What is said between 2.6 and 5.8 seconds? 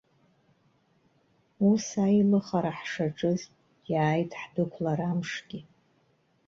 ҳшаҿыз, иааит ҳдәықәлара амшгьы.